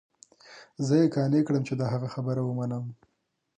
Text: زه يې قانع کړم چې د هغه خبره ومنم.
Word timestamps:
زه 0.85 0.93
يې 1.01 1.07
قانع 1.15 1.41
کړم 1.47 1.63
چې 1.67 1.73
د 1.77 1.81
هغه 1.91 2.07
خبره 2.15 2.41
ومنم. 2.45 2.85